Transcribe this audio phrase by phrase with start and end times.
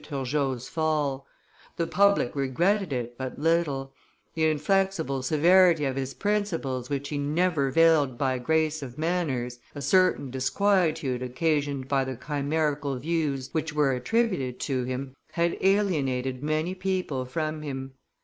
[0.03, 1.27] Turgot's fall;
[1.77, 3.93] the public regretted it but little:
[4.33, 9.81] the inflexible severity of his principles which he never veiled by grace of manners, a
[9.83, 16.73] certain disquietude occasioned by the chimerical views which were attributed to him, had alienated many
[16.73, 17.93] people from him.